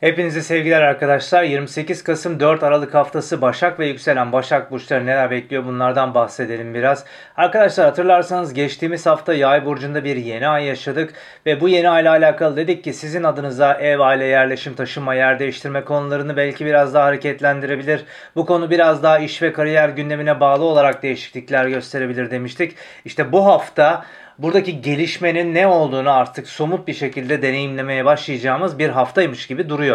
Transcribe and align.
Hepinize 0.00 0.42
sevgiler 0.42 0.82
arkadaşlar. 0.82 1.42
28 1.42 2.04
Kasım 2.04 2.40
4 2.40 2.62
Aralık 2.62 2.94
haftası 2.94 3.42
Başak 3.42 3.80
ve 3.80 3.86
yükselen 3.86 4.32
Başak 4.32 4.70
burçları 4.70 5.06
neler 5.06 5.30
bekliyor 5.30 5.64
bunlardan 5.64 6.14
bahsedelim 6.14 6.74
biraz. 6.74 7.04
Arkadaşlar 7.36 7.86
hatırlarsanız 7.86 8.54
geçtiğimiz 8.54 9.06
hafta 9.06 9.34
Yay 9.34 9.64
burcunda 9.64 10.04
bir 10.04 10.16
yeni 10.16 10.48
ay 10.48 10.64
yaşadık 10.64 11.14
ve 11.46 11.60
bu 11.60 11.68
yeni 11.68 11.88
ayla 11.88 12.10
alakalı 12.10 12.56
dedik 12.56 12.84
ki 12.84 12.92
sizin 12.92 13.22
adınıza 13.22 13.74
ev, 13.74 13.98
aile, 13.98 14.24
yerleşim, 14.24 14.74
taşınma, 14.74 15.14
yer 15.14 15.38
değiştirme 15.38 15.84
konularını 15.84 16.36
belki 16.36 16.66
biraz 16.66 16.94
daha 16.94 17.04
hareketlendirebilir. 17.04 18.04
Bu 18.34 18.46
konu 18.46 18.70
biraz 18.70 19.02
daha 19.02 19.18
iş 19.18 19.42
ve 19.42 19.52
kariyer 19.52 19.88
gündemine 19.88 20.40
bağlı 20.40 20.64
olarak 20.64 21.02
değişiklikler 21.02 21.66
gösterebilir 21.66 22.30
demiştik. 22.30 22.76
İşte 23.04 23.32
bu 23.32 23.46
hafta 23.46 24.04
buradaki 24.38 24.80
gelişmenin 24.80 25.54
ne 25.54 25.66
olduğunu 25.66 26.10
artık 26.10 26.48
somut 26.48 26.88
bir 26.88 26.94
şekilde 26.94 27.42
deneyimlemeye 27.42 28.04
başlayacağımız 28.04 28.78
bir 28.78 28.88
haftaymış 28.88 29.46
gibi 29.46 29.68
duruyor. 29.68 29.85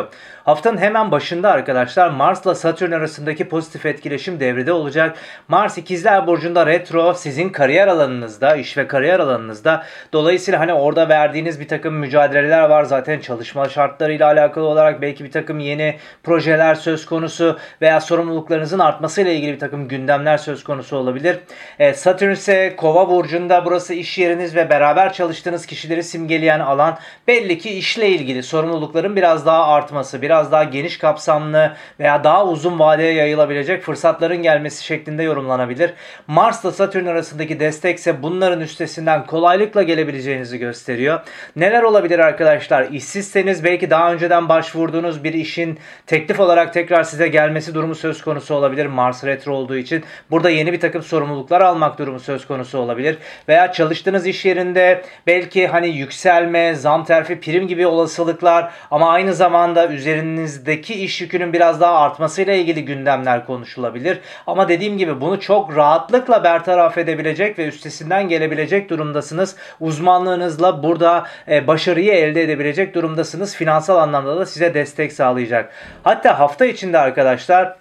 Haftanın 0.44 0.78
hemen 0.78 1.12
başında 1.12 1.52
arkadaşlar 1.52 2.10
Mars'la 2.10 2.56
Satürn 2.56 2.92
arasındaki 2.92 3.50
pozitif 3.50 3.86
etkileşim 3.86 4.40
devrede 4.40 4.74
olacak. 4.74 5.18
Mars 5.48 5.78
ikizler 5.78 6.28
burcunda 6.28 6.66
retro 6.66 7.14
sizin 7.14 7.50
kariyer 7.50 7.88
alanınızda, 7.88 8.56
iş 8.56 8.78
ve 8.78 8.88
kariyer 8.88 9.20
alanınızda. 9.20 9.84
Dolayısıyla 10.14 10.60
hani 10.60 10.74
orada 10.74 11.10
verdiğiniz 11.10 11.60
bir 11.60 11.68
takım 11.68 11.94
mücadeleler 11.94 12.62
var 12.70 12.84
zaten 12.84 13.20
çalışma 13.20 13.70
şartlarıyla 13.70 14.28
alakalı 14.28 14.66
olarak 14.66 15.02
belki 15.02 15.24
bir 15.24 15.32
takım 15.32 15.60
yeni 15.60 15.96
projeler 16.24 16.76
söz 16.76 17.06
konusu 17.06 17.58
veya 17.82 18.02
sorumluluklarınızın 18.02 18.80
artmasıyla 18.80 19.32
ilgili 19.32 19.54
bir 19.54 19.60
takım 19.60 19.88
gündemler 19.88 20.38
söz 20.38 20.64
konusu 20.64 20.98
olabilir. 20.98 21.40
E, 21.80 21.94
Satürn 21.94 22.32
ise 22.32 22.76
Kova 22.78 23.10
burcunda 23.10 23.66
burası 23.66 23.94
iş 23.94 24.18
yeriniz 24.18 24.56
ve 24.56 24.70
beraber 24.70 25.14
çalıştığınız 25.14 25.66
kişileri 25.66 26.04
simgeleyen 26.04 26.60
alan 26.60 26.98
belli 27.28 27.58
ki 27.58 27.70
işle 27.70 28.10
ilgili 28.10 28.44
sorumlulukların 28.44 29.16
biraz 29.16 29.46
daha 29.46 29.64
artması, 29.82 30.22
biraz 30.22 30.52
daha 30.52 30.64
geniş 30.64 30.98
kapsamlı 30.98 31.72
veya 32.00 32.24
daha 32.24 32.46
uzun 32.46 32.80
vadeye 32.80 33.14
yayılabilecek 33.14 33.84
fırsatların 33.84 34.38
gelmesi 34.38 34.84
şeklinde 34.84 35.24
yorumlanabilir. 35.24 35.94
Mars 36.28 36.64
ile 36.64 36.72
Satürn 36.72 37.06
arasındaki 37.06 37.60
destek 37.60 37.98
ise 37.98 38.24
bunların 38.24 38.62
üstesinden 38.62 39.26
kolaylıkla 39.26 39.84
gelebileceğinizi 39.84 40.58
gösteriyor. 40.58 41.20
Neler 41.56 41.84
olabilir 41.84 42.20
arkadaşlar? 42.20 42.88
İşsizseniz 42.92 43.64
belki 43.64 43.90
daha 43.90 44.14
önceden 44.14 44.50
başvurduğunuz 44.50 45.24
bir 45.24 45.34
işin 45.34 45.80
teklif 46.08 46.40
olarak 46.40 46.74
tekrar 46.74 47.04
size 47.04 47.28
gelmesi 47.28 47.74
durumu 47.74 47.96
söz 47.96 48.22
konusu 48.22 48.56
olabilir. 48.56 48.86
Mars 48.86 49.26
retro 49.26 49.54
olduğu 49.54 49.78
için. 49.78 50.04
Burada 50.32 50.50
yeni 50.50 50.74
bir 50.74 50.80
takım 50.80 51.04
sorumluluklar 51.04 51.62
almak 51.62 52.00
durumu 52.00 52.20
söz 52.20 52.48
konusu 52.48 52.78
olabilir. 52.78 53.18
Veya 53.48 53.72
çalıştığınız 53.72 54.28
iş 54.28 54.46
yerinde 54.46 55.02
belki 55.28 55.68
hani 55.68 55.88
yükselme, 55.88 56.76
zam 56.76 57.06
terfi, 57.06 57.40
prim 57.40 57.68
gibi 57.68 57.88
olasılıklar 57.88 58.72
ama 58.92 59.10
aynı 59.10 59.34
zamanda 59.34 59.71
üzerinde 59.76 60.12
üzerinizdeki 60.12 60.94
iş 60.94 61.22
yükünün 61.22 61.54
biraz 61.54 61.82
daha 61.82 62.00
artmasıyla 62.00 62.54
ilgili 62.54 62.86
gündemler 62.86 63.46
konuşulabilir. 63.46 64.20
Ama 64.48 64.70
dediğim 64.70 64.98
gibi 64.98 65.22
bunu 65.22 65.40
çok 65.40 65.76
rahatlıkla 65.76 66.44
bertaraf 66.44 66.98
edebilecek 66.98 67.60
ve 67.60 67.68
üstesinden 67.68 68.30
gelebilecek 68.30 68.90
durumdasınız. 68.90 69.56
Uzmanlığınızla 69.80 70.84
burada 70.84 71.28
e, 71.48 71.68
başarıyı 71.68 72.14
elde 72.14 72.42
edebilecek 72.42 72.96
durumdasınız. 72.96 73.56
Finansal 73.56 73.98
anlamda 73.98 74.40
da 74.40 74.46
size 74.46 74.74
destek 74.74 75.14
sağlayacak. 75.14 75.74
Hatta 76.04 76.40
hafta 76.40 76.66
içinde 76.66 76.98
arkadaşlar 76.98 77.81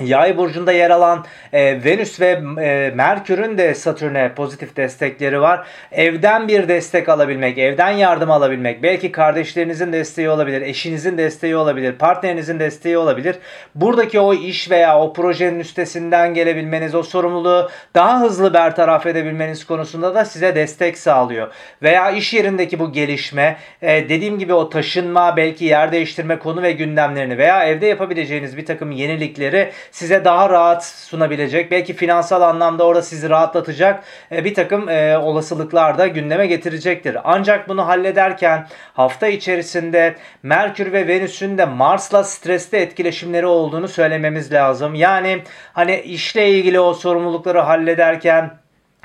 Yay 0.00 0.36
burcunda 0.36 0.72
yer 0.72 0.90
alan 0.90 1.24
e, 1.52 1.84
Venüs 1.84 2.20
ve 2.20 2.40
e, 2.60 2.92
Merkür'ün 2.94 3.58
de 3.58 3.74
Satürn'e 3.74 4.32
pozitif 4.34 4.76
destekleri 4.76 5.40
var. 5.40 5.66
Evden 5.92 6.48
bir 6.48 6.68
destek 6.68 7.08
alabilmek, 7.08 7.58
evden 7.58 7.90
yardım 7.90 8.30
alabilmek, 8.30 8.82
belki 8.82 9.12
kardeşlerinizin 9.12 9.92
desteği 9.92 10.30
olabilir, 10.30 10.62
eşinizin 10.62 11.18
desteği 11.18 11.56
olabilir, 11.56 11.92
partnerinizin 11.92 12.58
desteği 12.58 12.98
olabilir. 12.98 13.36
Buradaki 13.74 14.20
o 14.20 14.34
iş 14.34 14.70
veya 14.70 15.00
o 15.00 15.12
projenin 15.12 15.60
üstesinden 15.60 16.34
gelebilmeniz, 16.34 16.94
o 16.94 17.02
sorumluluğu 17.02 17.70
daha 17.94 18.20
hızlı 18.20 18.54
bertaraf 18.54 19.06
edebilmeniz 19.06 19.66
konusunda 19.66 20.14
da 20.14 20.24
size 20.24 20.54
destek 20.54 20.98
sağlıyor. 20.98 21.52
Veya 21.82 22.10
iş 22.10 22.34
yerindeki 22.34 22.78
bu 22.78 22.92
gelişme, 22.92 23.56
e, 23.82 24.08
dediğim 24.08 24.38
gibi 24.38 24.54
o 24.54 24.68
taşınma, 24.68 25.36
belki 25.36 25.64
yer 25.64 25.92
değiştirme 25.92 26.38
konu 26.38 26.62
ve 26.62 26.72
gündemlerini 26.72 27.38
veya 27.38 27.64
evde 27.64 27.86
yapabileceğiniz 27.86 28.56
bir 28.56 28.66
takım 28.66 28.90
yenilikleri 28.90 29.70
size 29.90 30.24
daha 30.24 30.50
rahat 30.50 30.84
sunabilecek, 30.84 31.70
belki 31.70 31.94
finansal 31.94 32.42
anlamda 32.42 32.84
orada 32.86 33.02
sizi 33.02 33.30
rahatlatacak 33.30 34.04
e, 34.32 34.44
bir 34.44 34.54
takım 34.54 34.88
e, 34.88 35.18
olasılıklar 35.18 35.98
da 35.98 36.06
gündeme 36.06 36.46
getirecektir. 36.46 37.16
Ancak 37.24 37.68
bunu 37.68 37.88
hallederken 37.88 38.66
hafta 38.94 39.26
içerisinde 39.28 40.14
Merkür 40.42 40.92
ve 40.92 41.08
Venüs'ün 41.08 41.58
de 41.58 41.64
Mars'la 41.64 42.24
stresli 42.24 42.78
etkileşimleri 42.78 43.46
olduğunu 43.46 43.88
söylememiz 43.88 44.52
lazım. 44.52 44.94
Yani 44.94 45.42
hani 45.72 46.00
işle 46.00 46.50
ilgili 46.50 46.80
o 46.80 46.94
sorumlulukları 46.94 47.60
hallederken 47.60 48.50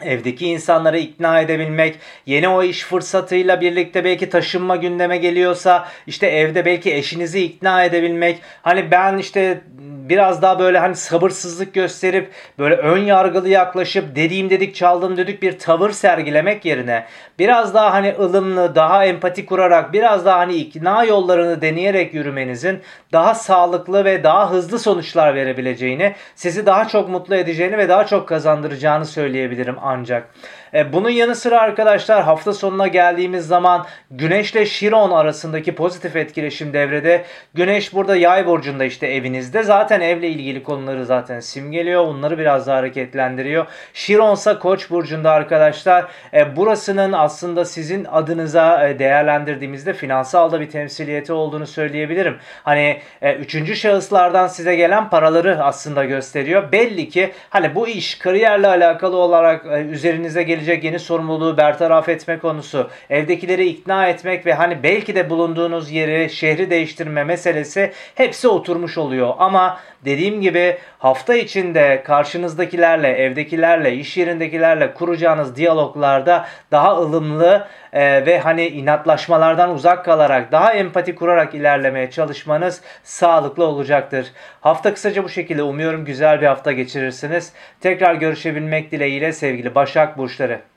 Evdeki 0.03 0.47
insanları 0.47 0.99
ikna 0.99 1.41
edebilmek, 1.41 1.95
yeni 2.25 2.47
o 2.47 2.63
iş 2.63 2.83
fırsatıyla 2.83 3.61
birlikte 3.61 4.03
belki 4.03 4.29
taşınma 4.29 4.75
gündeme 4.75 5.17
geliyorsa 5.17 5.87
işte 6.07 6.27
evde 6.27 6.65
belki 6.65 6.93
eşinizi 6.93 7.43
ikna 7.43 7.83
edebilmek. 7.83 8.39
Hani 8.61 8.91
ben 8.91 9.17
işte 9.17 9.61
biraz 10.11 10.41
daha 10.41 10.59
böyle 10.59 10.79
hani 10.79 10.95
sabırsızlık 10.95 11.73
gösterip 11.73 12.31
böyle 12.59 12.75
ön 12.75 12.97
yargılı 12.97 13.49
yaklaşıp 13.49 14.15
dediğim 14.15 14.49
dedik 14.49 14.75
çaldım 14.75 15.17
dedik 15.17 15.41
bir 15.41 15.59
tavır 15.59 15.91
sergilemek 15.91 16.65
yerine 16.65 17.05
biraz 17.39 17.73
daha 17.73 17.93
hani 17.93 18.15
ılımlı, 18.19 18.75
daha 18.75 19.05
empati 19.05 19.45
kurarak 19.45 19.93
biraz 19.93 20.25
daha 20.25 20.39
hani 20.39 20.55
ikna 20.55 21.03
yollarını 21.03 21.61
deneyerek 21.61 22.13
yürümenizin 22.13 22.79
daha 23.11 23.35
sağlıklı 23.35 24.05
ve 24.05 24.23
daha 24.23 24.51
hızlı 24.51 24.79
sonuçlar 24.79 25.35
verebileceğini, 25.35 26.15
sizi 26.35 26.65
daha 26.65 26.87
çok 26.87 27.09
mutlu 27.09 27.35
edeceğini 27.35 27.77
ve 27.77 27.89
daha 27.89 28.05
çok 28.05 28.27
kazandıracağını 28.27 29.05
söyleyebilirim 29.05 29.75
ancak. 29.81 30.27
E, 30.73 30.93
bunun 30.93 31.09
yanı 31.09 31.35
sıra 31.35 31.59
arkadaşlar 31.59 32.23
hafta 32.23 32.53
sonuna 32.53 32.87
geldiğimiz 32.87 33.47
zaman 33.47 33.85
Güneş 34.11 34.51
ile 34.51 34.65
Şiron 34.65 35.11
arasındaki 35.11 35.75
pozitif 35.75 36.15
etkileşim 36.15 36.73
devrede. 36.73 37.25
Güneş 37.53 37.93
burada 37.93 38.15
yay 38.15 38.45
burcunda 38.45 38.85
işte 38.85 39.07
evinizde. 39.07 39.63
Zaten 39.63 40.00
evle 40.01 40.29
ilgili 40.29 40.63
konuları 40.63 41.05
zaten 41.05 41.39
simgeliyor. 41.39 42.05
Onları 42.05 42.37
biraz 42.37 42.67
daha 42.67 42.77
hareketlendiriyor. 42.77 43.65
Şiron 43.93 44.33
ise 44.33 44.59
Koç 44.59 44.89
burcunda 44.89 45.31
arkadaşlar. 45.31 46.05
E, 46.33 46.55
burasının 46.55 47.11
aslında 47.11 47.65
sizin 47.65 48.05
adınıza 48.05 48.87
e, 48.87 48.99
değerlendirdiğimizde 48.99 49.93
finansal 49.93 50.51
da 50.51 50.61
bir 50.61 50.69
temsiliyeti 50.69 51.33
olduğunu 51.33 51.67
söyleyebilirim. 51.67 52.37
Hani 52.63 52.99
e, 53.21 53.33
üçüncü 53.33 53.75
şahıslardan 53.75 54.47
size 54.47 54.75
gelen 54.75 55.09
paraları 55.09 55.63
aslında 55.63 56.05
gösteriyor. 56.05 56.71
Belli 56.71 57.09
ki 57.09 57.31
hani 57.49 57.75
bu 57.75 57.87
iş 57.87 58.15
kariyerle 58.15 58.67
alakalı 58.67 59.17
olarak 59.17 59.65
e, 59.65 59.81
üzerinize 59.81 60.43
gelecek 60.43 60.83
yeni 60.83 60.99
sorumluluğu 60.99 61.57
bertaraf 61.57 62.09
etme 62.09 62.39
konusu, 62.39 62.89
evdekileri 63.09 63.67
ikna 63.67 64.07
etmek 64.07 64.45
ve 64.45 64.53
hani 64.53 64.83
belki 64.83 65.15
de 65.15 65.29
bulunduğunuz 65.29 65.91
yeri, 65.91 66.29
şehri 66.29 66.69
değiştirme 66.69 67.23
meselesi 67.23 67.91
hepsi 68.15 68.47
oturmuş 68.47 68.97
oluyor. 68.97 69.33
Ama 69.37 69.79
dediğim 70.05 70.41
gibi 70.41 70.77
hafta 70.99 71.35
içinde 71.35 72.03
karşınızdakilerle, 72.05 73.07
evdekilerle, 73.07 73.93
iş 73.93 74.17
yerindekilerle 74.17 74.93
kuracağınız 74.93 75.55
diyaloglarda 75.55 76.45
daha 76.71 76.97
ılımlı 76.97 77.67
e, 77.93 78.25
ve 78.25 78.39
hani 78.39 78.67
inatlaşmalardan 78.67 79.69
uzak 79.69 80.05
kalarak 80.05 80.51
daha 80.51 80.73
empati 80.73 81.15
kurarak 81.15 81.55
ilerlemeye 81.55 82.11
çalışmanız 82.11 82.81
sağlıklı 83.03 83.65
olacaktır. 83.65 84.31
Hafta 84.61 84.93
kısaca 84.93 85.23
bu 85.23 85.29
şekilde 85.29 85.63
umuyorum 85.63 86.05
güzel 86.05 86.41
bir 86.41 86.47
hafta 86.47 86.71
geçirirsiniz. 86.71 87.53
Tekrar 87.81 88.15
görüşebilmek 88.15 88.91
dileğiyle 88.91 89.33
sevgili 89.33 89.75
Başak 89.75 90.17
Burçları 90.17 90.70